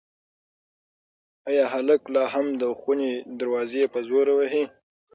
[1.49, 4.63] ایا هلک لا هم د خونې دروازه په زور وهي؟